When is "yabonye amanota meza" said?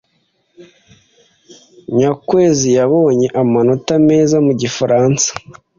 2.77-4.35